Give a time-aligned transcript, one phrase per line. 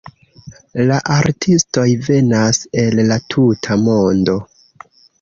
[0.91, 4.43] La artistoj venas el la tuta mondo.